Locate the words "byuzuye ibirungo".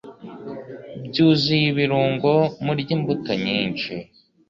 1.07-2.31